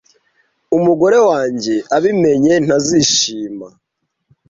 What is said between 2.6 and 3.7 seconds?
ntazishima.